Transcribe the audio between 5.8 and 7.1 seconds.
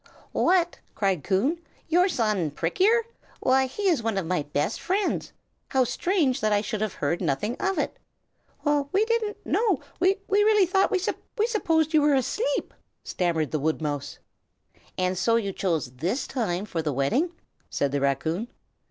strange that I should have